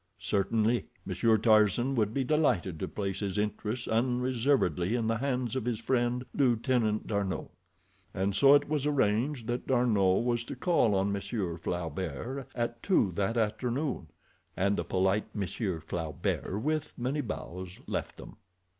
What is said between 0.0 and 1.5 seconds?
Certainly. Monsieur